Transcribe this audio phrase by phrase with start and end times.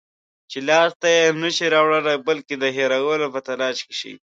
[0.51, 4.13] چې لاس ته یې نشی راوړلای، بلکې د هېرولو په تلاش کې شئ